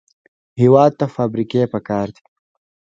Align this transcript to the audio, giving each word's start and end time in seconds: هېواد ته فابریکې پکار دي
هېواد 0.61 0.91
ته 0.99 1.05
فابریکې 1.15 1.63
پکار 1.73 2.07
دي 2.15 2.21